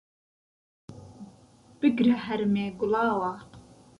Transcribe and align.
بگره 1.79 2.15
هەرمێ 2.25 2.65
گوڵاوه 2.79 3.33